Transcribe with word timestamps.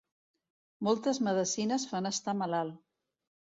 Moltes 0.87 1.19
medecines 1.27 1.87
fan 1.93 2.11
estar 2.13 2.37
malalt. 2.43 2.83